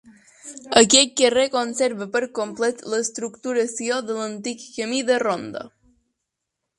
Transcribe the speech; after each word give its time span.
Aquest 0.79 1.11
carrer 1.19 1.43
conserva 1.55 2.07
per 2.15 2.21
complet 2.39 2.81
l'estructuració 2.93 3.99
de 4.07 4.15
l'antic 4.21 4.65
camí 4.79 5.03
de 5.11 5.19
ronda. 5.25 5.63